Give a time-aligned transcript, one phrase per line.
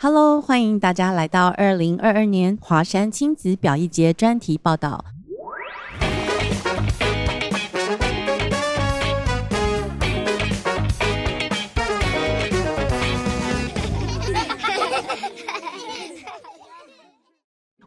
[0.00, 5.04] Hello，欢迎大家来到二零二二年华山亲子表意节专题报道。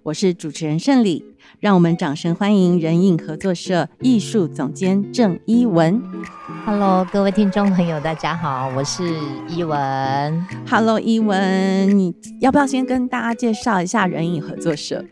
[0.04, 1.23] 我是主持人胜利，
[1.62, 6.02] 让我们掌声欢迎人影合作社艺术总监郑一文。
[6.66, 9.04] Hello，各位听众朋友，大家好，我是
[9.48, 9.77] 一文。
[10.68, 15.05] Hello，一文，你要不要先跟大家介绍一下人影合作社？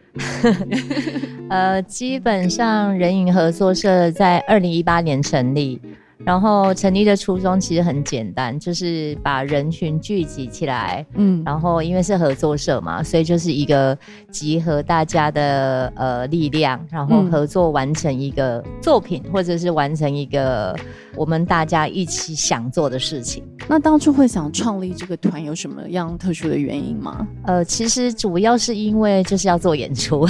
[1.51, 5.79] 呃，基本上人影合作社在二零一八年成立。
[6.25, 13.97] 然后成立的初衷其实很简单，就是把人群聚集起来，嗯，然后因为是合作社嘛，所以就是一个
[14.29, 20.77] 集合大家的呃力量，然后合作完成一个作品，或者是完成一个
[21.15, 23.43] 我们大家一起想做的事情。
[23.67, 27.27] 那当初会想创立这个团有什么样特殊的原因吗？
[27.45, 30.27] 呃，其实主要是因为就是要做演出，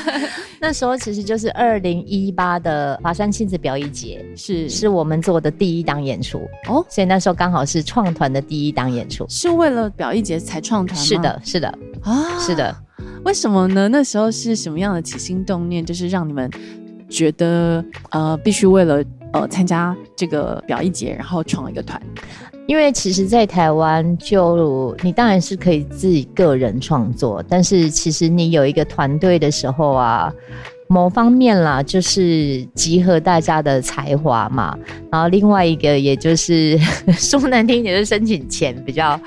[0.62, 5.02] 那时候其实就是二零一八的华山亲子表演节，是是我。
[5.02, 11.04] 我们做的第一档演出哦，所以那时候刚好是创团的第一档演出，是为了表艺节才创团吗？
[11.04, 12.76] 是的，是的啊，是的。
[13.24, 13.88] 为什么呢？
[13.88, 16.48] 那时候是什么样的起心动念，就是让你们
[17.08, 22.00] 觉得呃，必须为了呃参加这个表艺节，然后创一个团？
[22.66, 30.32] 因为其实，在台湾，就你当然是可以自己个人创作，但是其实你有一个团队的时候啊。
[30.88, 34.76] 某方面啦，就是集合大家的才华嘛，
[35.10, 36.78] 然后另外一个也就是
[37.16, 39.18] 说难听点，是申请钱比较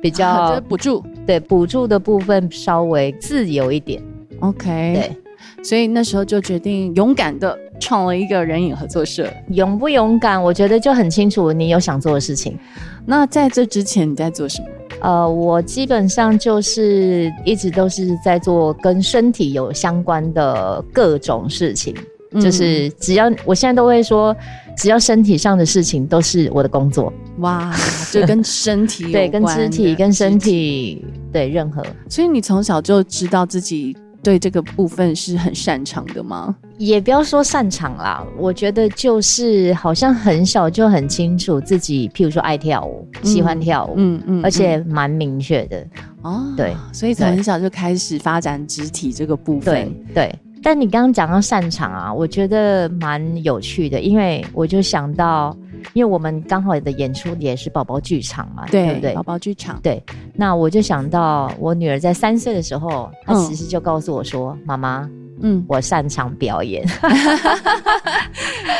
[0.00, 4.00] 比较补助，对补助的部分稍微自由一点。
[4.38, 9.28] OK，对，所以那时候就决定勇敢的创了一个人影合作社。
[9.48, 12.58] 勇不勇敢，我觉得就很清楚，你有想做的事情。
[13.06, 14.68] 那在这之前你在做什么？
[15.00, 21.94] 呃，我基本上就是一直都是在做跟身体有相关的各种事情，
[22.40, 24.36] 就是只要我现在都会说，
[24.76, 27.12] 只要身体上的事情都是我的工作。
[27.38, 27.72] 哇，
[28.12, 31.82] 就跟 身体对，跟肢体跟身体对任何。
[32.08, 33.96] 所以你从小就知道自己。
[34.22, 36.54] 对这个部分是很擅长的吗？
[36.76, 45.86] 也不要说擅长啦，我觉得就是好像很小就很清楚自己，譬如说爱跳舞，喜欢跳舞，嗯嗯，而且蛮明确的
[46.22, 46.44] 哦。
[46.56, 49.92] 对，所以从很小就开始发展肢体这个部分。
[50.08, 55.56] 对对，但你刚刚讲到擅长啊，我觉得蛮有趣的，因为我就想到。
[55.92, 59.14] 因为我们刚好的演出也是宝宝剧场嘛，对不对？
[59.14, 60.02] 宝宝剧场，对。
[60.34, 65.08] 那我就想到我女儿在三岁的时候，她其实就告诉我说：“妈妈，
[65.40, 66.86] 嗯，我擅长表演。”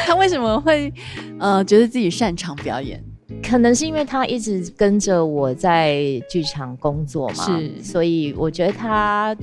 [0.07, 0.93] 她为什么会
[1.39, 3.03] 呃觉得自己擅长表演？
[3.49, 9.35] 可能是因为他一直跟着我在剧场工作嘛，是，所以我觉得他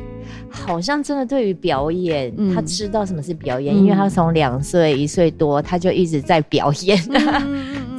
[0.49, 6.97] 好像真的对于表演，他知道什么是表演，因为他从两岁一岁多他就一直在表演。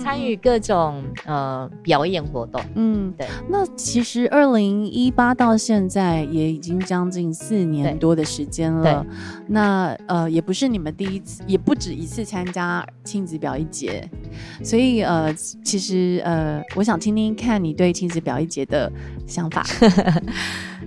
[0.06, 3.26] 参与各种呃表演活动，嗯，对。
[3.48, 9.04] 那其实二零一八到现在也已经将近四年多的时间了。
[9.48, 14.08] 那呃也不是你们第一次，也不止一次参加亲子表一节，
[14.62, 18.90] 所以呃其实呃我想听听看你对亲子表一节的
[19.26, 19.66] 想法。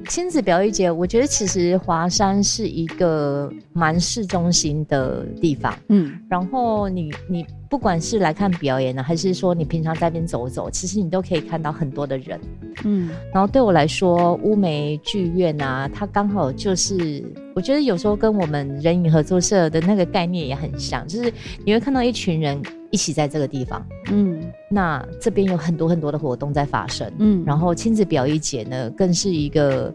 [0.10, 7.46] 亲子表演节，我觉得其实华山是一个蛮市中心的地方，嗯，然后你你。
[7.70, 12.42] 不管是来看表演呢，还是说你平常在那边走走，其实你都可以看到很多的人。
[12.84, 21.32] 嗯，然后对我来说，乌梅剧院啊，它刚好就是，我觉得有时候跟我们人影合作社的那个概念也很像，就是
[21.64, 22.60] 你会看到一群人
[22.90, 23.86] 一起在这个地方。
[24.10, 27.12] 嗯，那这边有很多很多的活动在发生。
[27.20, 29.94] 嗯，然后亲子表演节呢，更是一个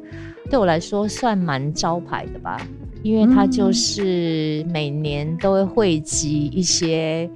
[0.50, 2.60] 对我来说算蛮招牌的吧，
[3.02, 7.30] 因为它就是每年都会汇集一些。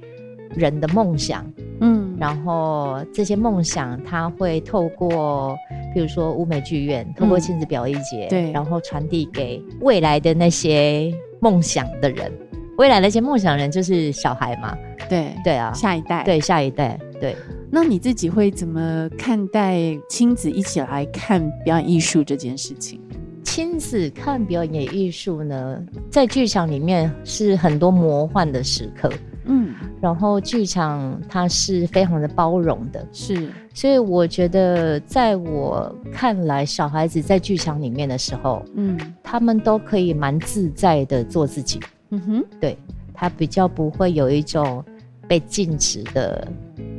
[0.55, 1.45] 人的梦想，
[1.79, 5.55] 嗯，然后这些梦想，它会透过，
[5.93, 12.31] 比如说乌美剧院，透过亲子表演节，对，然后传递给未来的那些梦想的人，
[12.79, 14.75] 未来那些梦想人就是小孩嘛，
[15.07, 17.35] 对，对啊，下一代，对，下一代，对。
[17.71, 22.99] 那你自己会怎么看待亲子一起来看表演艺术这件事情？
[23.43, 29.11] 亲子看表演艺术呢，在剧场里面是很多魔幻的时刻。
[29.51, 41.79] 嗯，然后剧场它是非常的包容的，是，所以我觉得在我看来，小孩子在剧场里面的时候，嗯，他们都可以蛮自在的做自己，
[42.11, 42.77] 嗯哼，对
[43.11, 44.85] 他比较不会有一种
[45.27, 46.47] 被禁止的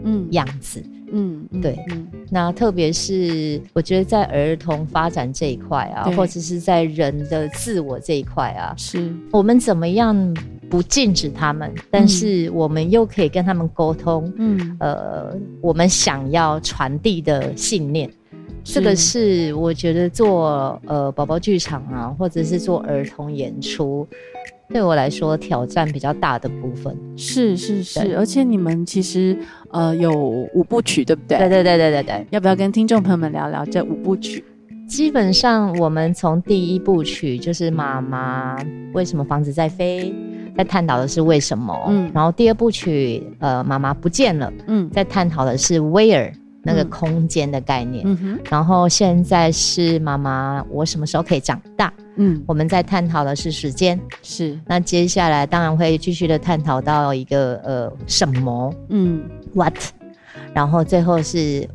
[0.04, 0.26] 嗯。
[0.30, 0.82] 样子，
[1.12, 9.12] 嗯，对，嗯，那特别是我觉得在儿童发展这一块啊，或者是在人的自我这一块啊，是。
[9.32, 10.16] 我们怎么样
[10.68, 18.08] 不禁止他们，但是我们又可以跟他们沟通，嗯，呃，我们想要传递的信念，
[18.62, 24.06] 这个是我觉得做呃宝宝剧场啊，或者是做儿童演出。
[24.72, 29.36] 对我来说，挑战比较大的部分是是是，而且你们其实
[29.70, 30.12] 呃有
[30.54, 31.36] 五部曲，对不对？
[31.38, 32.26] 对对对对对对。
[32.30, 34.44] 要不要跟听众朋友们聊聊这五部曲？
[34.86, 38.56] 基本上，我们从第一部曲就是妈妈
[38.92, 40.14] 为什么房子在飞，
[40.56, 41.76] 在探讨的是为什么。
[41.88, 42.10] 嗯。
[42.14, 44.52] 然后第二部曲，呃，妈妈不见了。
[44.68, 44.88] 嗯。
[44.90, 46.32] 在探讨的是 where
[46.62, 48.04] 那个空间的概念。
[48.06, 48.38] 嗯哼。
[48.48, 51.92] 然后现在是妈妈，我什么时候可以长大？
[52.22, 54.58] 嗯，我们在探讨的是时间，是。
[54.66, 59.22] 那接下来当然会继续的探讨到一个呃什么，嗯
[59.54, 59.74] ，what，
[60.52, 61.66] 然后最后是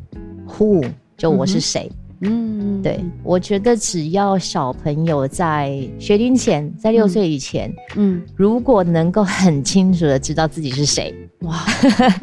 [0.47, 0.87] who，
[1.17, 11.11] 就我是谁，嗯，对，我觉得只要小朋友在学龄前，在六岁以前，嗯，如果能够很清楚的知道自己是谁。
[11.39, 11.65] 哇，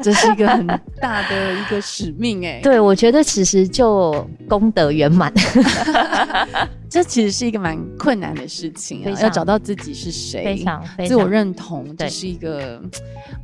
[0.01, 0.65] 这是一个很
[1.01, 2.61] 大的一个使命哎！
[2.65, 5.33] 对，我觉得其实就功德圆满。
[6.93, 12.83] 这其实是一个蛮困难的事情啊，要找到自己是谁，非常自我认同，这是一个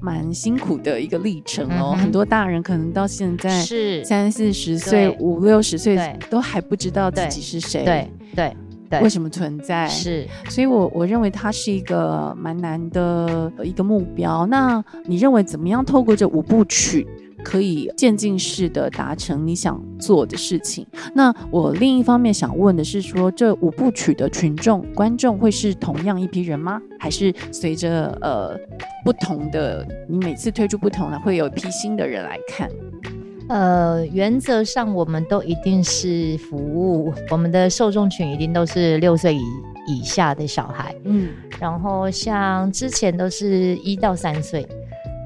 [0.03, 1.97] 蛮辛苦的一个历程哦。
[1.99, 7.87] 很多大人可能到现在是三四十岁、五六十岁，都还不知道自己是谁。
[7.87, 8.55] 对对。
[9.03, 9.87] 为什么存在？
[9.87, 14.47] 是，所以我我认为它是一个蛮难的一个目标。
[14.47, 17.07] 那你认为怎么样透过这五部曲，
[17.49, 20.87] 可以渐进式的达成你想做的事情？
[21.15, 26.79] 那我另一方面想问的是，说这五部曲的群众观众会是同样一批人吗？
[26.99, 28.55] 还是随着呃
[29.03, 32.69] 不同的，你每次推出不同的，会有一批新的人来看？
[33.49, 39.41] 呃，原则上我们都一定是服务我们的受众群，一定都是六岁以
[39.87, 40.95] 以下的小孩。
[41.05, 44.69] 嗯，然后像之前都是一到三岁，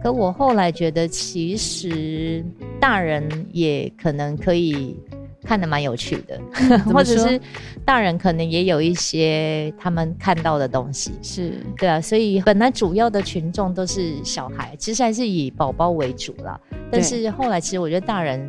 [0.03, 2.45] 可我后来觉得其实
[2.81, 4.97] 大人也可能可以。
[5.45, 6.41] 看的蛮有趣的，
[6.95, 7.39] 或者是
[7.85, 16.59] 大人可能也有一些他们看到的东西，是对啊，所以本来主要的群众都是小孩，其实还是以宝宝为主啦。
[16.93, 18.49] 但是后来其实我觉得大人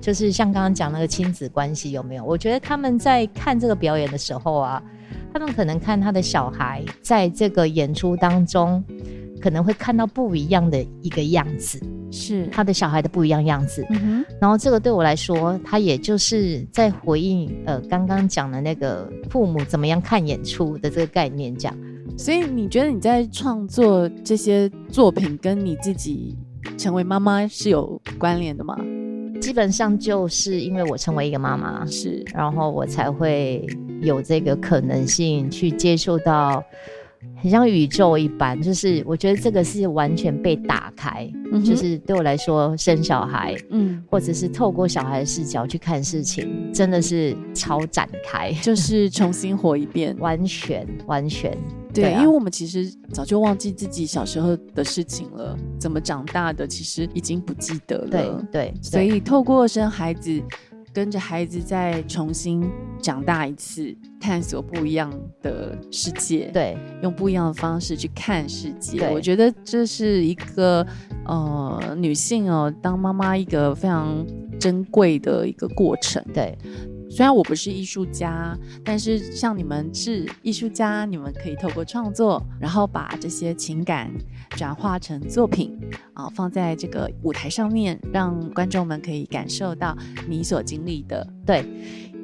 [0.00, 2.24] 就是像刚刚讲那个亲子关系有没有？
[2.24, 4.82] 我觉得他们在看这个表演的时候啊，
[5.34, 8.82] 他们可能看他的小孩在这个演出当中。
[9.40, 13.86] 可能会看到不一样的一个样子，是他的小孩的不一样样子。
[14.40, 21.74] 然后这个对我来说，他也就是在回应呃刚刚讲的那个父母怎么样看演出的这个概念讲。
[22.18, 26.36] 所以你觉得你在创作这些作品跟你自己
[26.76, 28.76] 成为妈妈是有关联的吗？
[29.40, 33.66] 基本上就是因为我成为一个妈妈，是，然后我才会
[34.02, 36.62] 有这个可能性去接受到。
[37.40, 41.30] 很像宇宙一般，就是我觉得这个是完全被打开，
[41.64, 51.56] 就是对我来说生小孩，嗯，或者是透过小孩的视角去看事情，真的是超展开，就是重新活一遍， 完全完全。
[51.92, 60.40] 对，因为我们其实早就忘记自己小时候的事情了，怎么长大的其实已经不记得了，对对，所以透过生孩子。
[60.92, 62.68] 跟着孩子再重新
[63.00, 69.08] 长大一次，探索不一样的世界，对，用不一样的方式去看世界。
[69.10, 70.86] 我觉得这是一个
[71.26, 74.24] 呃女性哦，当妈妈一个非常
[74.58, 76.24] 珍贵的一个过程。
[76.34, 76.56] 对。
[77.12, 84.08] 虽然我不是艺术家，但是像你们是艺术家，你们可以透过创作，然后把这些情感
[84.50, 85.76] 转化成作品，
[86.14, 89.96] 啊，放在这个舞台上面，让观众们可以感受到
[90.28, 91.26] 你所经历的。
[91.46, 91.64] 对，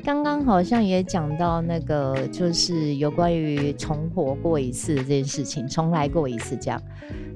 [0.05, 6.81] 刚刚好像也讲到那个，就是有关于重活过一次这件事情，重来过一次这样，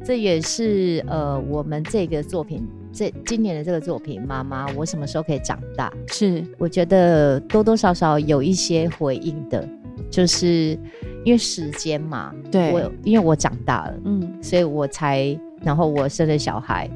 [0.05, 2.67] 这也是呃我们这个作品。
[2.93, 5.93] 这今年的这个作品《妈妈》，我什么时候可以长大？
[6.09, 9.65] 是我觉得多多少少有一些回应的，
[10.11, 10.77] 就是
[11.25, 12.35] 因为时间嘛。
[12.51, 16.89] 对，我因为我长大了，嗯，所以我才，然后我生了小孩，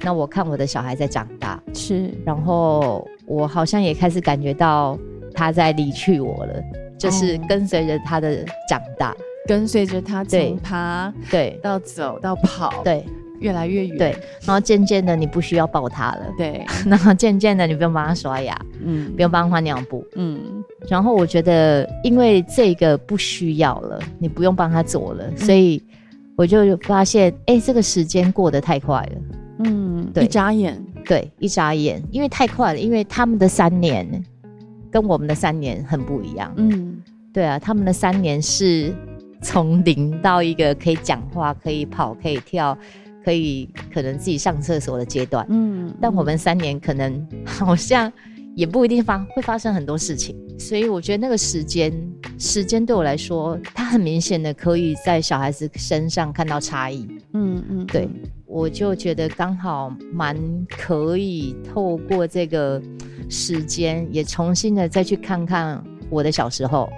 [0.00, 4.98] 那我看我的小孩在长大，是，然后我好像也开始感觉到
[5.34, 6.62] 他在离去我了，
[6.98, 9.14] 就是跟随着他的长大，
[9.46, 11.58] 跟随着他从爬对。
[11.62, 13.04] 到走到跑对。
[13.40, 25.82] 越来越远，对，然后渐渐的你不需要抱他了，对， 然后渐渐的你不用帮他刷牙，嗯，不用帮他换尿布，嗯，然后我觉得因为这个不需要了，你不用帮他做了，所以
[26.36, 29.20] 我就发现，哎，这个时间过得太快了，
[29.64, 34.06] 嗯，对，一眨眼，对，一眨眼，因为太快了，因为他们的三年
[34.90, 36.52] 跟我们的三年很不一样。
[36.56, 38.94] 嗯，对啊，他们的三年是
[39.40, 42.76] 从零到一个可以讲话、可以跑、可以跳、
[43.24, 45.46] 可以可能自己上厕所的阶段。
[45.48, 48.12] 嗯，但我们三年可能好像。
[48.54, 51.92] 也不一定发会发生很多事情，所以我觉得那个时间，
[52.38, 57.06] 时间对我来说，它很明显的可以在小孩子身上看到差异。
[57.32, 58.08] 嗯嗯，对，
[58.46, 60.36] 我就觉得刚好蛮
[60.68, 62.80] 可以透过这个
[63.30, 66.88] 时间，也重新的再去看看我的小时候。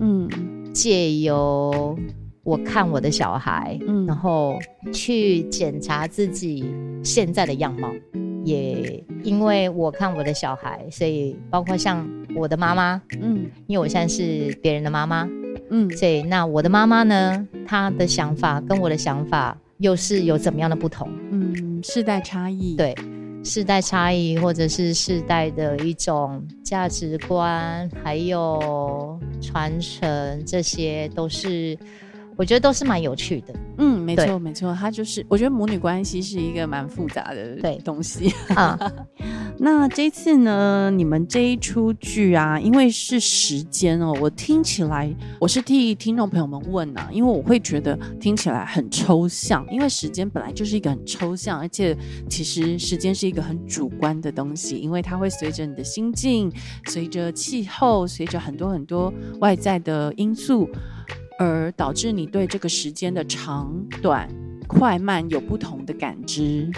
[0.00, 0.28] 嗯，
[0.74, 1.96] 借由
[2.42, 4.58] 我看我的小孩，嗯，然后
[4.92, 6.64] 去检查自己
[7.02, 7.90] 现在的样貌。
[8.46, 15.28] 也因为我看我的小孩，所以包括像我的妈妈，嗯，因为我现在是别人的妈妈，
[15.70, 21.10] 嗯，所以那我的妈妈呢，她的想法跟我的想法又是有怎么样的不同？
[21.32, 22.94] 嗯，世代差异，对，
[23.42, 31.76] 世代差异或者是世代的一种价值观，还有传承，这些都是。
[32.36, 38.78] 我觉得都是蛮有趣的，嗯，没错没错，它就是我觉得母女关系是一个蛮复杂的对东西啊。
[39.58, 51.96] 那这次呢，你们这一出剧啊，因为是时间哦，我听起来我是替听众朋友们问啊，因为我会觉得听起来很抽象，因为时间本来就是一个很抽象，而且
[52.28, 56.52] 其实时间是一个很主观的东西，因为它会随着你的心境、
[56.88, 60.68] 随着气候、随着很多很多外在的因素。
[61.38, 64.28] 而导致你对这个时间的长短、
[64.66, 66.70] 快慢有不同的感知。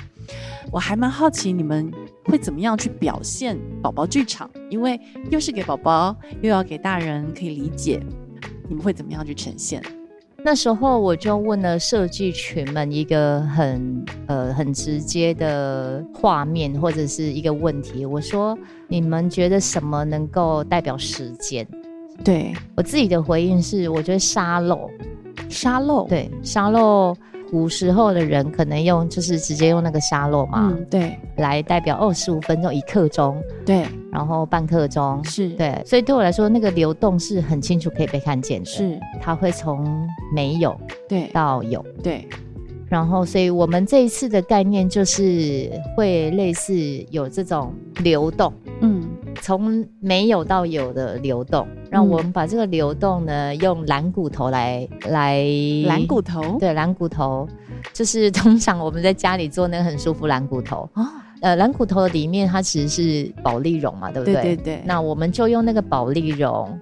[0.70, 1.90] 我还蛮好奇你们
[2.24, 5.00] 会怎么样去表现宝宝剧场，因为
[5.30, 8.02] 又是给宝宝，又要给大人可以理解，
[8.68, 9.82] 你们会怎么样去呈现？
[10.44, 21.66] 那时候我就问了设计群们一个很呃很直接的画面或者是一个问题，我说你们觉得什么能够代表时间？
[22.24, 22.52] 对。
[22.76, 24.90] 我自己的回应是，我觉得沙漏，
[25.48, 27.16] 沙漏，对沙漏，
[27.50, 35.48] 古时候的人可能用就是直接用那个沙漏嘛，嗯，对，来代表二十五分钟一刻钟，对，然后半刻钟是。
[35.50, 39.00] 对，所以对我来说，那个流动是很清楚可以被看见的，是。
[39.20, 41.28] 它会从没有对。
[41.32, 41.84] 到有。
[42.02, 42.28] 对，
[42.86, 46.74] 然后所以我们这一次的概念就是会类似
[47.10, 47.72] 有这种
[48.02, 48.77] 流动，嗯。
[49.40, 55.44] 从没有到有的流动，让我们把这个流动呢，用蓝骨头来来
[55.86, 57.48] 蓝骨头，对，蓝骨头
[57.92, 61.06] 就是通常我们在家里做那个很舒服蓝骨头哦。
[61.40, 64.34] 呃，蓝骨头的里面它其实是宝丽绒嘛，对不对？
[64.34, 64.82] 对对对。
[64.84, 66.76] 那我们就用那个宝丽绒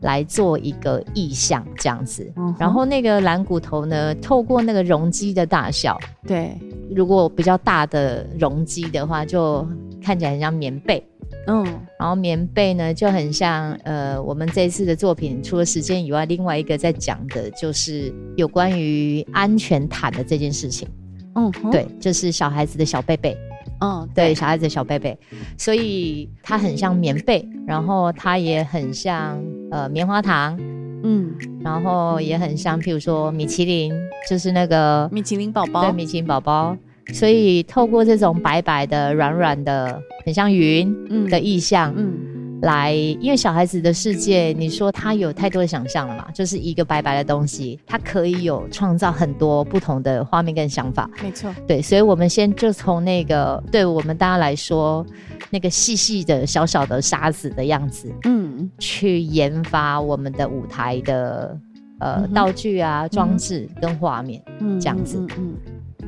[0.00, 2.28] 来做一个意象，这样子。
[2.58, 6.58] 然后那个蓝骨头呢，透过那个容积的大小，对，
[6.90, 9.64] 如果比较大的容积的话，就
[10.02, 11.00] 看起来很像棉被。
[11.46, 11.64] 嗯，
[11.98, 20.88] 然后棉被呢就很像，呃，我们这一次的作品除了时间以外，另外一个在讲的就是有关于安全毯的这件事情。
[21.34, 23.36] 嗯，对，就是小孩子的小被被。
[23.80, 25.18] 嗯，对，小孩子的小被被，
[25.58, 30.56] 所以它很像棉被，然后它也很像呃棉花糖。
[31.02, 31.34] 嗯，
[31.64, 33.92] 然后也很像，譬如说米其林，
[34.30, 36.76] 就是那个米其林宝宝，对，米其林宝宝。
[37.12, 46.30] 所以透过这种白白的、软软的、很像云的意象，嗯，来，因为小孩子的世界，你说他有太多的想象了嘛？
[46.32, 51.10] 就是一个白白的东西，他可以有创造很多不同的画面跟想法。
[51.20, 55.04] 没错，对，所以我们先就从那个对我们大家来说，
[55.50, 61.58] 那个细细的小小的沙子的样子，嗯，去研发我们的舞台的
[61.98, 65.54] 呃道具啊、装置跟画面，嗯，这样子，嗯。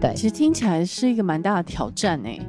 [0.01, 2.41] 对，其实听起来是一个蛮大的挑战诶，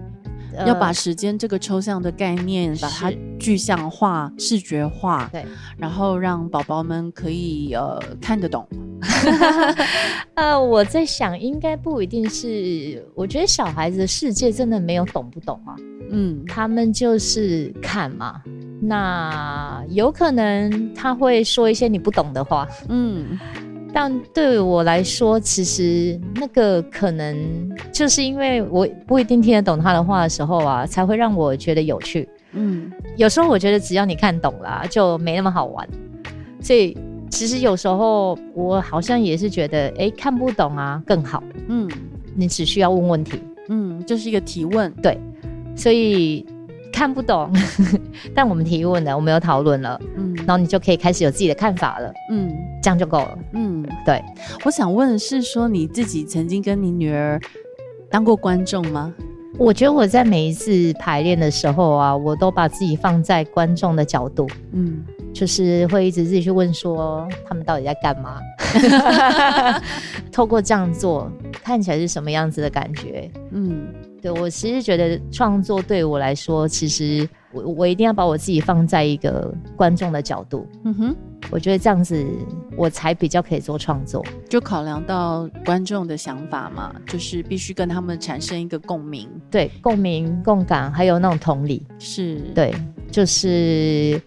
[0.65, 5.45] 要把时间这个抽象的概念，把它具象化、视觉化，对，
[5.77, 8.67] 然后让宝宝们可以呃看得懂。
[10.35, 15.75] 呃，我在想，应该不一定是，我觉得小孩子的世界真的没有懂不懂啊，
[16.09, 18.41] 嗯，他们就是看嘛，
[18.81, 23.37] 那有可能他会说一些你不懂的话，嗯。
[23.97, 32.27] 但对我来说，其实那个可能就是因为我不一定听得懂他的话的时候啊，才会让我觉得有趣。
[32.51, 35.87] 嗯，有时候我觉得只要你看懂了，就没那么好玩。
[36.59, 36.97] 所以
[37.29, 41.41] 其实有时候我好像也是觉得，哎，看不懂啊更好。
[41.69, 41.89] 嗯，
[42.35, 43.39] 你只需要问问题。
[43.69, 44.91] 嗯，就是一个提问。
[45.01, 45.17] 对，
[45.73, 46.45] 所以。
[46.93, 47.51] 看不懂，
[48.33, 50.14] 但我们提问了，我们有讨论了，嗯，
[50.45, 54.23] 然后你就可以开始有自己的看法了，嗯，这样就够了，嗯，对。
[54.63, 57.39] 我想问的是，说你自己曾经跟你女儿
[58.09, 59.13] 当过观众吗？
[59.57, 65.01] 我觉得我在每一次排练的时候啊，我都把自己放在观众的角度，嗯，
[65.33, 68.41] 就是会一直自己去问说他们到底在干嘛，
[70.29, 71.31] 透过这样做
[71.63, 73.87] 看起来是什么样子的感觉，嗯，
[74.21, 81.15] 对我其实觉得创作对我来说，其实我我一定要把我自己放在一个观众的角度，嗯哼。
[81.51, 82.25] 我觉得这样子，
[82.75, 84.25] 我才比较可以做创作。
[84.49, 92.73] 就考量到观众的想法嘛，就是必须跟他们产生一个共鸣，对，共鸣、共感，还有那种同理，是对，
[93.11, 94.19] 就是。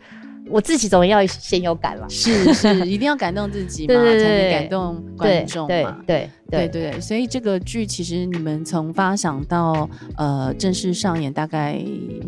[0.50, 7.00] 我自己总要先有感了，是是，一定要感动自己嘛， 才能感动观众嘛，对对对对。
[7.00, 11.82] 所以这个剧其实你们从发想到呃正式上演大概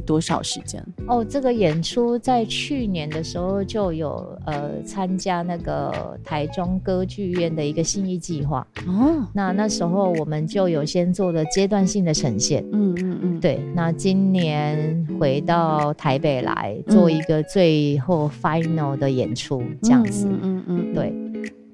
[0.05, 0.85] 多少时间？
[1.07, 9.27] 哦，这个演出在去年的时候就有呃参加那个台中歌剧院的一个新意计划哦。
[9.33, 13.61] 那那时候我们就有先做了阶段性的呈现，嗯嗯嗯，对。
[13.75, 17.99] 那今年回到台北来做一个最。
[18.01, 21.30] 后 final 的演出这样子，嗯嗯，对。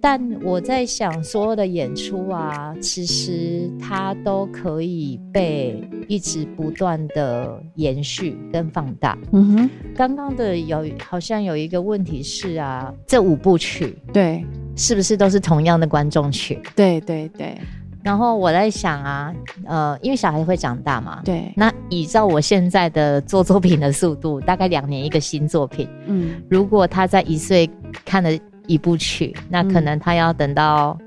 [0.09, 9.19] 但我在想，所有的演出啊，其实它都可以被一直不断的延续跟放大。
[9.33, 14.47] 嗯哼，刚刚的有好像有一个问题是啊，这五部曲对，
[14.77, 16.57] 是不是都是同样的观众群？
[16.77, 17.59] 对对对。
[18.05, 19.35] 然后我在想啊，
[19.65, 21.53] 呃，因为小孩会长大嘛，对。
[21.57, 25.89] 那依照我现在的做作品的速度，大概两年一个新作品。
[26.07, 27.69] 嗯，如果他在一岁
[28.05, 28.31] 看了
[28.67, 30.99] 一部曲，那可能他要等到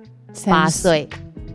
[0.46, 1.08] 八岁，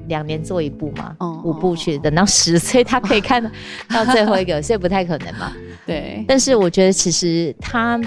[0.08, 3.42] 两年做一部嘛，五部曲，等到十岁他可以看
[3.88, 5.52] 到最后一个， 所以不太可能嘛。
[5.86, 6.24] 对。
[6.28, 8.00] 但是我觉得其实他。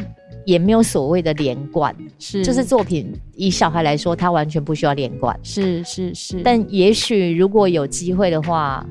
[0.46, 6.42] 也没有所谓的连贯，是就是作品以小孩来说，他完全不需要连贯，是是是。
[6.42, 8.86] 但也许如果有机会的话，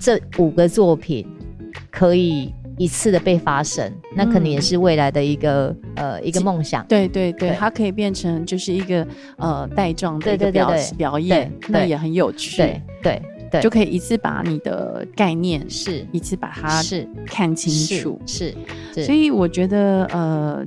[0.00, 1.28] 这五个作品
[1.90, 6.84] 可以一次的被发生，那可能也是未来的一个呃一个梦想。
[6.86, 9.06] 对对对，它可以变成就是一个
[9.36, 12.56] 呃带状的一个表表演，那也很有趣。
[12.58, 18.54] 对对对，就可以一次把你的概念是一次把它是看清楚，是。
[18.92, 20.64] 所以我觉得呃。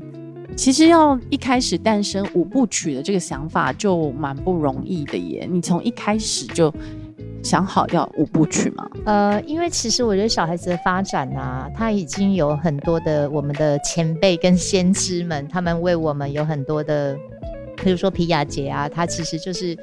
[0.55, 5.47] 其实要一开始诞生五部曲的这个想法就蛮不容易的耶。
[5.49, 6.73] 你从一开始就
[7.43, 8.89] 想好要五部曲吗？
[9.05, 17.17] 呃，因为其实我觉得小孩子的发展啊，他已经有很多的我们的前辈跟先知们，他们为我们有很多的，
[17.83, 19.77] 比如说皮亚杰啊，他其实就是。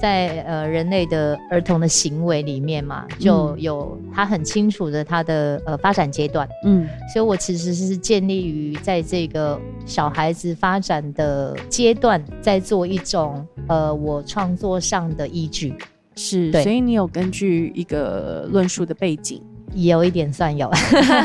[0.00, 15.72] 在呃人类的儿童的行为里面嘛，就有他很清楚的他的呃发展阶段，嗯，所以我其实是建立于在这个小孩子发展的阶段，在做一种呃我创作上的依据，
[16.16, 19.42] 是，所以你有根据一个论述的背景。
[19.74, 20.70] 有一点算有，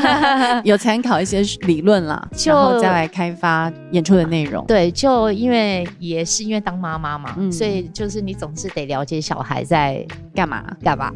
[0.64, 4.62] 有参考一些理论啦，然后再来开发演出的内容。
[4.66, 11.10] 对，就因为也是因为当妈妈嘛，所以就是你总是得了解小孩在干嘛干嘛，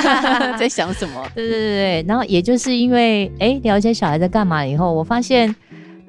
[0.58, 1.24] 在想什么。
[1.34, 5.54] 对对对对，然后也就是因为哎了解小孩在干嘛以后，我发现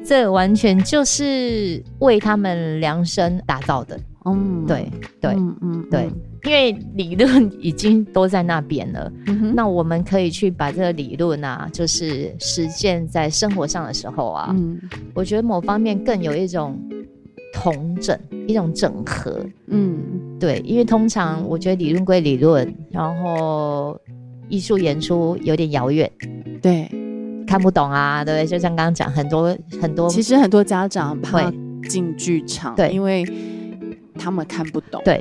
[0.03, 3.97] 这完全就是为他们量身打造的。
[4.25, 6.09] 嗯，对对嗯对。
[6.45, 9.11] 因为理论已经都在那边了，
[9.55, 14.79] 那我们可以去把这个理论啊，就是实践在生活上的时候啊，嗯，
[15.15, 16.79] 我觉得某方面更有一种
[17.51, 19.99] 同整，一种整合，嗯，
[20.39, 23.99] 对，因为通常我觉得理论归理论，然后
[24.47, 26.09] 艺术演出有点遥远，
[26.61, 26.87] 对，
[27.47, 28.45] 看不懂啊，对不对？
[28.45, 31.51] 就像刚刚讲，很多很多，其实很多家长怕
[31.89, 33.25] 进剧场，对，因为
[34.13, 35.19] 他们看不懂，对。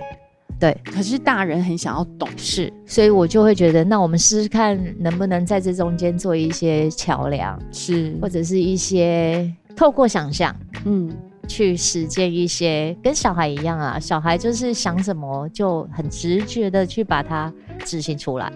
[0.59, 2.29] 对，可是大人很想要懂。
[2.37, 8.17] 事，所以我就会觉得，那我们试试看能不能在这中间做一些桥梁，是。
[8.23, 11.11] 或者是一些透过想象，嗯，
[11.49, 17.53] 去实践一些跟小孩一样啊，小孩就是想什么就很直觉的去把它
[17.85, 18.51] 执行出来，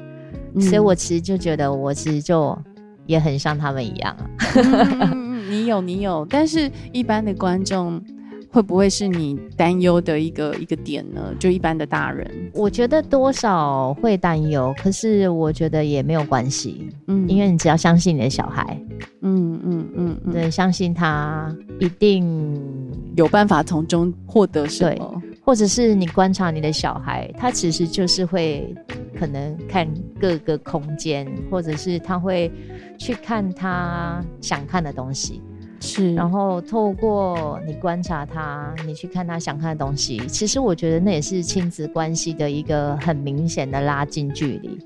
[0.61, 2.57] 所以我其实就觉得我其实就
[3.07, 5.13] 也很像他们一样啊，
[5.51, 8.03] 你有你有，但是一般的观众。
[8.51, 11.35] 会不会是你担忧的一个一个点呢？
[11.39, 18.81] 就一般的大人，我觉得多少会担忧，可是我觉得也没有关系，嗯，因为你只要相信你的小孩，
[19.21, 22.51] 嗯嗯嗯，对，相信他一定
[23.17, 28.75] 有办法从中获得什么，或者是你观察你的小孩，他其实就是会
[29.19, 29.87] 可能看
[30.19, 32.51] 各个空间，或者是他会
[32.99, 35.43] 去看他想看的东西。
[35.81, 44.79] 是，然后透过你观察他，你去看他想看的东西，其实我觉得那也是亲子关系的一个很明显的拉近距离。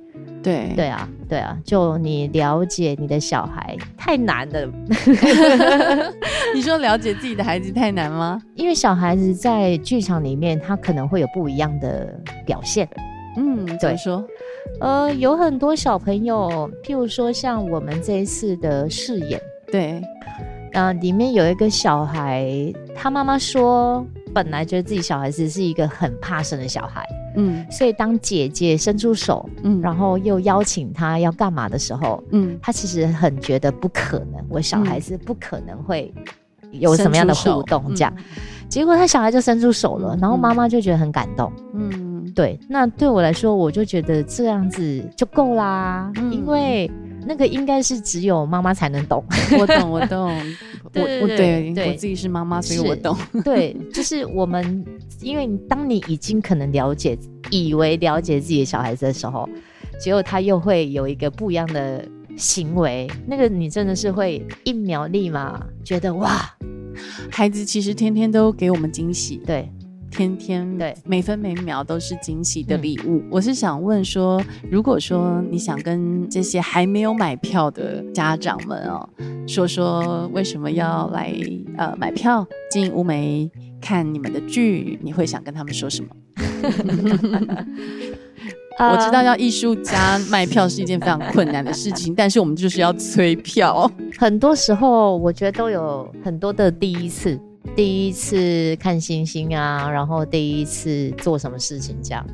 [0.42, 4.66] 对对啊，对啊，就你了解你的小孩太难了。
[6.52, 8.42] 你说了解自己的孩子太难吗？
[8.56, 12.12] 因为小孩子在剧场里面，他可能会有不一样的
[12.44, 12.88] 表现。
[13.36, 14.24] 嗯，怎么说？
[14.80, 20.02] 呃，有很多小朋友，譬如说像我们这一次的试演，对，
[20.72, 22.50] 呃，里面有一个小孩，
[22.94, 24.04] 他妈妈说，
[24.34, 27.06] 本来觉得自己小孩子是一个很怕生的小孩。
[27.36, 36.12] 嗯，所以当姐姐伸出手，嗯，然后又邀请他要干嘛的时候，嗯，他其实很觉得不可能，我小孩子不可能会
[36.72, 38.14] 有什么样的互动这样，
[38.68, 46.90] 结果他小孩就伸出手了，然后妈妈就觉得很感动，嗯，对，那对我来说，我就觉得这样子就够啦，因为。
[47.26, 49.24] 那个应该是只有妈妈才能懂，
[49.58, 50.32] 我懂，我懂，
[50.94, 53.16] 我我对我自己是妈妈，所以我懂。
[53.44, 54.84] 对，就是我们，
[55.20, 57.16] 因为当你已经可能了解，
[57.50, 59.48] 以为了解自己的小孩子的时候，
[60.00, 62.04] 结果他又会有一个不一样的
[62.36, 66.54] 行为，那个你真的是会一秒立马觉得哇，
[67.30, 69.70] 孩子其实天天都给我们惊喜，对。
[70.12, 73.22] 天天对每分每秒都是惊喜的礼物。
[73.30, 79.08] 我是想问说，如果说你想跟这些还没有买票的家长们哦，
[79.48, 81.34] 说说为什么要来
[81.78, 86.14] 呃买票进乌梅看你们的剧，你会想跟他们说什么？
[88.78, 93.90] 我知道要艺术家卖票是一件非常困难的事情，但是我们就是要催票。
[94.18, 97.40] 很多时候，我觉得都有很多的第一次。
[97.74, 102.26] 第一次看星星啊，然后第一次做什么事情这样，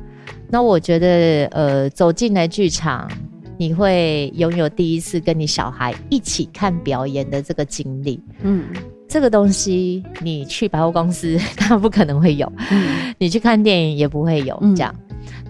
[0.49, 3.09] 那我觉得呃，走进来剧场，
[3.57, 8.21] 你会拥有第一次跟你小孩一起看表演的这个经历。
[8.41, 8.65] 嗯，
[9.07, 12.47] 这个东西你去百货公司， 它不可能会有；
[13.17, 14.93] 你去看电影也不会有这样。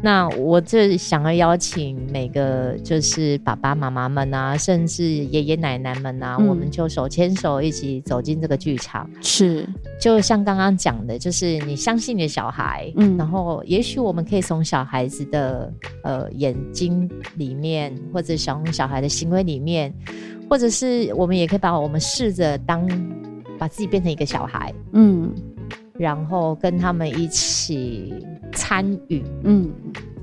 [0.01, 9.09] 那我这想要邀请每个就是爸爸妈妈们啊，甚至爷爷奶奶们啊，我们就手牵手一起走进这个剧场。
[9.21, 9.67] 是，
[9.99, 19.93] 就像刚刚讲的，就是你相信你的小孩，嗯，然后也许我们可以从小孩子的呃眼睛里面，或者从小孩的行为里面，
[20.49, 22.87] 或者是我们也可以把我们试着当
[23.57, 25.29] 把自己变成一个小孩，嗯。
[25.99, 28.13] 然后跟他们一起
[28.53, 29.69] 参与，嗯，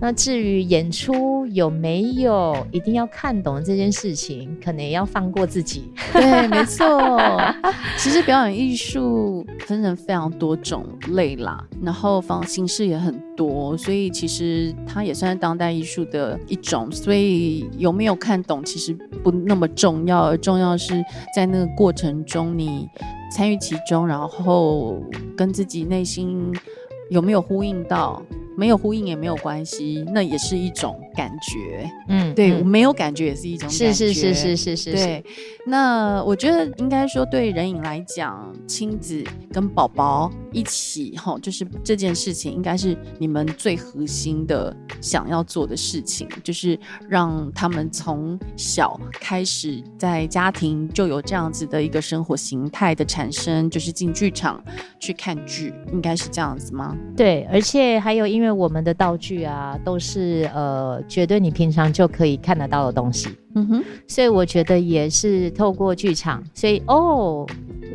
[0.01, 5.93] 那至于演出有没有一定要看懂这件事情，可能也要放过自己。
[6.15, 7.39] 对，没错。
[7.99, 16.91] 其实表演艺术分成非常多种类啦，然后方形式也很多，所以其实它也算是当代艺术的一种。
[16.91, 22.89] 所以有没有看懂其实不那么重要，而重要是在那个过程中你。
[23.37, 24.99] 参与其中，然后
[25.37, 26.51] 跟自己内心
[27.11, 28.23] 有没有呼应到？
[28.57, 31.91] 没有呼应也没有关系，那也是一种感觉。
[32.09, 33.93] 嗯，对我，没有感觉也是一种感觉。
[33.93, 34.93] 是是是是是是。
[34.93, 35.25] 对，
[35.67, 54.63] 那我觉得应该说，对人影来讲，亲子跟宝宝一起哈，就是这件事情应该是你们最核心的想要做的事情，就是让他们从小开始在家庭就有这样子的一个生活形态的产生，就是进剧场
[55.01, 56.95] 去看剧，应该是这样子吗？
[57.17, 58.27] 对，而且还有。
[58.27, 63.29] 因为我们的道具啊，都是呃，绝对你平常就可以看得到的东西。
[63.55, 67.47] 嗯哼，所以我觉得也是透过剧场，所以哦，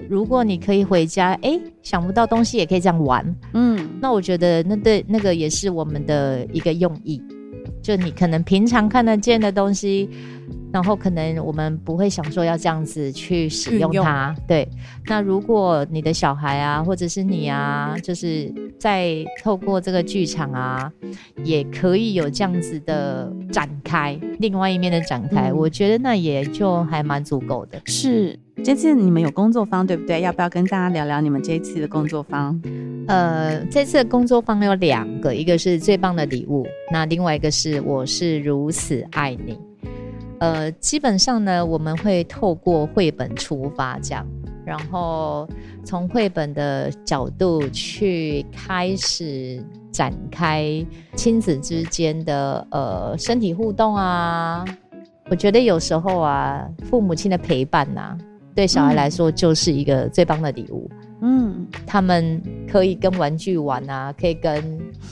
[0.10, 3.36] 如果你可以回家，哎，想不到东西也可以这样玩。
[3.54, 7.22] 嗯，那我觉得那对那个也是我们的一个用意，
[7.82, 10.10] 就你可能平常看得见的东西。
[10.72, 14.68] 然后可能我们不会想说要这样子去使用它，对。
[15.06, 20.92] 那如果你的小孩啊，或者是你啊，就是在透过这个剧场啊，
[21.44, 27.82] 也可以有这样子的展开，另外一面的展开，我觉得那也就还蛮足够的。
[27.86, 30.22] 是，这次你们有工作坊对不对？
[30.22, 32.60] 要不要跟大家聊聊你们这一次的工作坊？
[33.08, 39.58] 呃，这次的工作坊有两个，一个是最棒的礼物，那另外一个是我是如此爱你。
[40.42, 44.26] 呃，基本上呢，我们会透过绘本出发，这样，
[44.66, 45.48] 然后
[45.86, 50.84] 从绘本的角度去开始展开
[51.16, 54.66] 亲子之间的呃身体互动啊。
[55.30, 58.18] 我觉得有时候啊，父母亲的陪伴呐，
[58.56, 60.90] 对小孩来说就是一个最棒的礼物。
[60.92, 61.11] 嗯，
[61.86, 64.64] 他们可以跟玩具玩啊，可以跟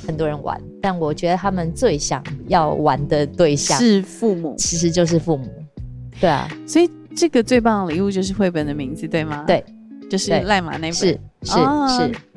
[0.05, 5.47] 很多人玩，但我觉得他们最想要玩的对象是父母，其实就是父母。
[6.19, 9.43] 对啊，所以这个最棒的礼物就是绘本的名字，对吗？
[9.45, 9.63] 对，
[10.09, 10.93] 就是赖马那本。
[10.93, 11.54] 是是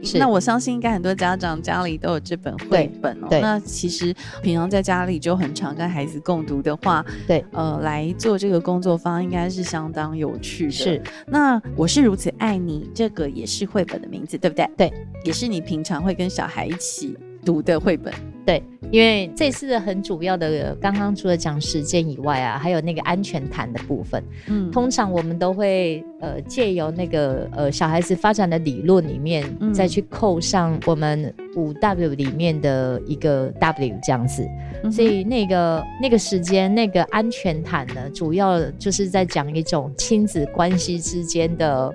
[0.04, 0.18] 是是。
[0.18, 3.28] 那我相信应该很多家长家里都有这本绘本哦。
[3.30, 10.72] 那其实平常在家里就很常跟孩子共读的话，对，呃，来做这个工作方应该是相当有趣的。
[10.72, 11.02] 是。
[11.26, 14.70] 那我是如此爱你，这个也是绘本的名字，对不对？
[14.76, 14.92] 对，
[15.24, 18.12] 也是你平常会跟小孩一起读的绘本。
[18.44, 18.62] 对。
[18.90, 24.22] 因为这次的很主要的，刚刚除了讲时间以外啊，还有那个安全谈的部分。
[24.48, 34.46] 嗯，通常我们都会呃借由那个呃小孩子发展的理论里面，再去扣上我们五 W 里面的一个 W 这样子。
[34.90, 41.90] 所以那个那个时间那个安全谈呢，主要就是在讲一种亲子关系之间的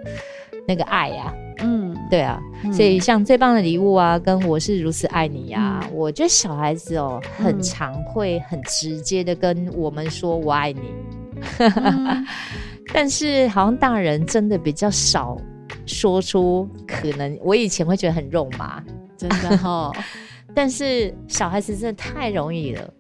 [0.68, 1.32] 那个爱呀。
[2.08, 2.42] 嗯，对啊，
[2.72, 10.82] 所以像最棒的礼物啊，跟我是如此爱你呀，我觉得小孩子哦，很常会很直接的跟我们说我爱你，
[12.94, 15.38] 但是好像大人真的比较少
[15.86, 18.82] 说出，可能我以前会觉得很肉麻，
[19.18, 19.92] 真的哈，
[20.56, 22.94] 但是小孩子真的太容易了。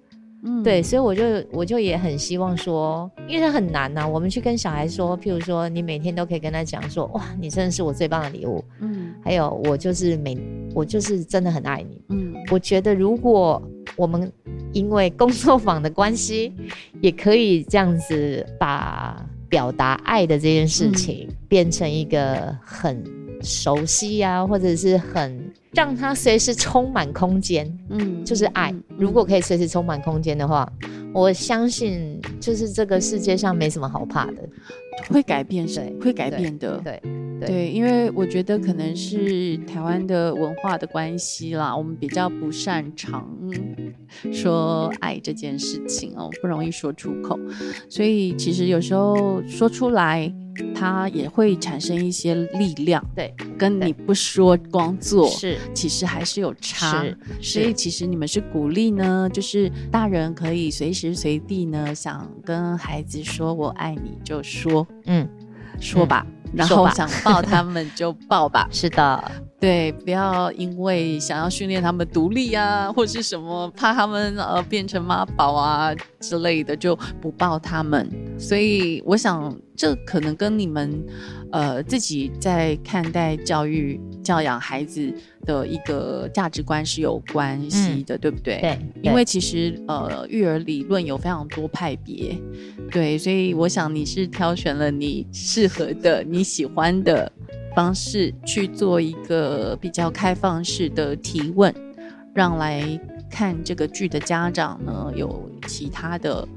[0.43, 4.07] 嗯，对，所以我就我就也很希望说，因为它很难呐。
[4.07, 8.63] 我们去跟小孩说，譬如说，你每天都可以跟他讲说，哇，你真的是我最棒的礼物。
[8.79, 10.37] 嗯，还有我就是每
[10.75, 12.01] 我就是真的很爱你。
[12.09, 13.61] 嗯，我觉得如果
[13.95, 14.31] 我们
[14.73, 16.53] 因为工作坊的关系，
[17.01, 23.03] 也可以这样子把表达爱的这件事情变成一个很
[23.41, 25.51] 熟悉呀，或者是很。
[25.77, 28.73] 让它随时充满空间，嗯，就是爱。
[28.97, 30.67] 如果可以随时充满空间的话，
[31.13, 34.37] 我相信就是这个世界上没什么好怕的，
[35.07, 36.99] 会改变，谁会改变的，对
[37.39, 43.29] 对，因为我觉得可能是台湾的文化的关系啦，我们比较不擅长
[44.33, 47.39] 说爱这件事情哦，不容易说出口，
[47.87, 50.33] 所以其实有时候说出来。
[50.73, 57.03] 它也会产生一些力量，对，跟你不说光做是，其实还是有差，
[57.41, 65.27] 所以其实你们是鼓励呢，就是大人可以随时随地呢，想跟孩子说我爱你就说，嗯，
[65.79, 66.25] 说吧。
[66.53, 78.09] 然后想抱他们就抱吧， 是的，对，不要因为想要训练他们独立啊，或者是什么怕他们呃变成妈宝啊之类的，就不抱他们。
[78.39, 81.03] 所以我想，这可能跟你们
[81.51, 85.11] 呃自己在看待教育、教养孩子
[85.45, 88.59] 的一个价值观是有关系的，对不对？
[88.61, 92.39] 对，因为其实呃育儿理论有非常多派别，
[92.91, 96.43] 对，所以我想你是挑选了你适合的你。
[96.47, 97.29] 喜欢的
[97.75, 101.73] 方式去做一个比较开放式的提问，
[102.33, 102.81] 让来
[103.29, 106.47] 看这个剧的家长呢有其他的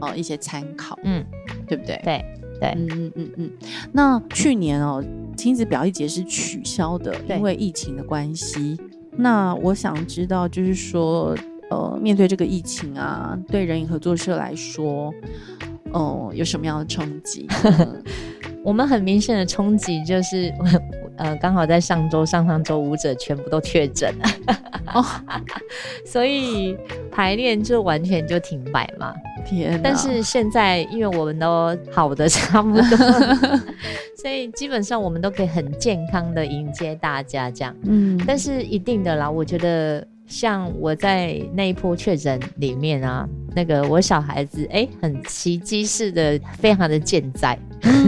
[0.00, 1.24] 呃一些参考，嗯，
[1.66, 2.00] 对不对？
[2.04, 2.24] 对
[2.60, 3.50] 对，嗯嗯嗯嗯。
[3.92, 5.04] 那去年哦，
[5.36, 8.78] 亲子表一节是取消的，因为疫情的关系。
[9.16, 11.36] 那我想知道，就是说，
[11.70, 15.12] 呃，面对这个疫情啊，对人影合作社来说，
[15.92, 17.46] 哦，有什么样的冲击？
[18.62, 20.52] 我们很明显的冲击就是，
[21.16, 24.28] 呃，刚好在上周、上上周舞者全部都确诊了，
[24.94, 25.04] 哦，
[26.04, 26.76] 所以
[27.10, 29.14] 排练就完全就停摆嘛。
[29.46, 29.80] 天！
[29.82, 32.82] 但是现在因为我们都好的差不多，
[34.20, 37.74] 所以基本上我们都可以很健康的迎接大家这样。
[37.84, 47.58] 嗯，但是一定的啦，我觉得像我在那一波确诊里面啊，那个我小孩子哎，很奇迹式的，非常的健在。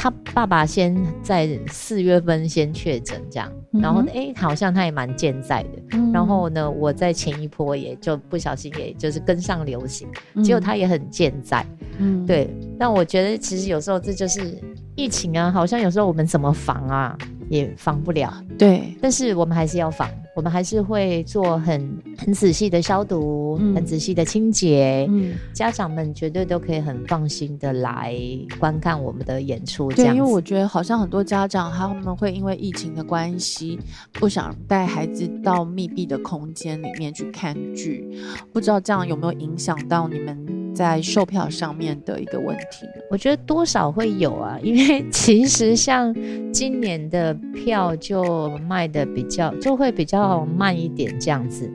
[0.00, 5.98] 他爸爸先在四月份先确诊，这样，然后哎，好像他也蛮健在的。
[6.12, 10.06] 然后呢，我在前一波也就不小心，也就是跟上流行，
[10.44, 11.66] 结果他也很健在。
[11.98, 12.48] 嗯，对。
[12.78, 14.56] 但我觉得其实有时候这就是
[14.94, 18.32] 疫情啊，好像有时候我们怎么防啊，也防不了。
[18.56, 20.08] 对，但是我们还是要防。
[20.38, 25.04] 我们还是会做很很仔细的消毒，很仔细的清洁。
[25.10, 28.16] 嗯，家长们绝对都可以很放心的来
[28.56, 29.90] 观看我们的演出。
[29.90, 33.80] 对，因为我觉得好像很多家长他们会因为疫情的关系，
[34.12, 38.08] 不想带孩子到密闭的空间里面去看剧，
[38.52, 40.67] 不知道这样有没有影响到你们。
[40.78, 46.14] 在售票上面的一个问题，我觉得多少会有啊，因为 其实像
[46.52, 51.68] 今年的票就卖的比较就会比较慢一点这样子，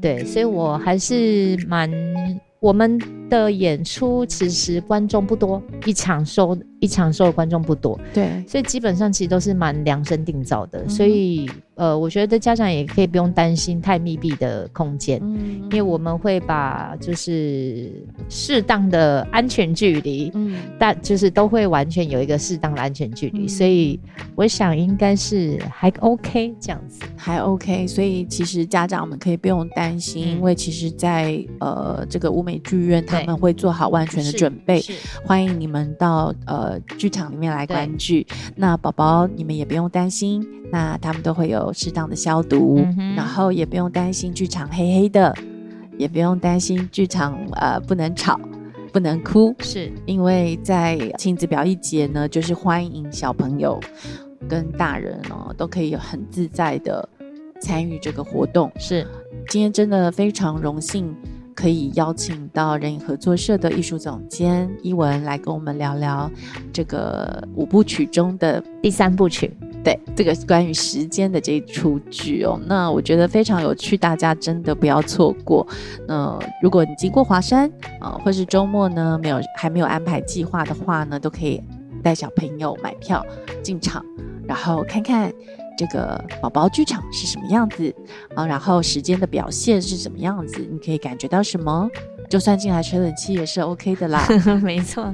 [0.00, 1.90] 对，所以我还是蛮
[2.58, 17.90] 我们的演出其实观众不多，一场收一场受的观众不多，对，所以基本上其实都是蛮量身定造的，所以呃，我觉得家长也可以不用担心太密闭的空间，嗯，因为我们会把就是
[18.28, 23.98] 适当的安全距离，嗯，但就是都会完全有一个适当的安全距离，所以
[24.36, 34.80] 我想应该是还 OK 这样子，还 OK，所以其实家长们可以不用担心，因为其实，在呃这个乌美剧院他们会做好万全的准备，
[35.24, 36.67] 欢迎你们到呃。
[36.96, 38.26] 剧场里面来观剧，
[38.56, 45.32] 那宝宝你们也不用担心，那他们都会有适当的消毒，然后也不用担心剧场黑黑的，
[45.96, 48.40] 也不用担心剧场呃不能吵，
[48.92, 53.78] 不能哭，是因为在亲子表一节呢，就是欢迎小朋友
[54.48, 57.08] 跟大人哦都可以很自在的
[57.60, 58.70] 参与这个活动。
[58.78, 59.06] 是，
[59.48, 61.14] 今天真的非常荣幸。
[61.58, 66.30] 可以邀请到人影合作社的艺术总监伊文来跟我们聊聊
[66.72, 72.60] 这个五部曲中的第三部曲，对这个关于时间的这一出剧哦。
[72.68, 75.66] 那我觉得非常有趣，大家真的不要错过。
[76.06, 77.68] 那如果你经过华山
[77.98, 81.60] 啊，或是周末呢没有还没有安排计划的话呢，都可以
[82.04, 83.26] 带小朋友买票
[83.64, 84.04] 进场，
[84.46, 85.32] 然后看看。
[85.78, 87.94] 这个宝宝剧场是什么样子
[88.34, 88.44] 啊？
[88.44, 90.58] 然后时间的表现是什么样子？
[90.68, 91.88] 你可以感觉到什么？
[92.28, 94.26] 就算进来吹冷气也是 OK 的啦。
[94.60, 95.10] 没错。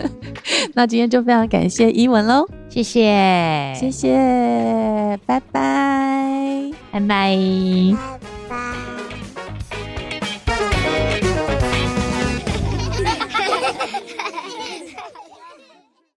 [0.74, 8.95] 那今天就非常感谢伊文喽，谢谢，谢谢，拜拜，拜拜。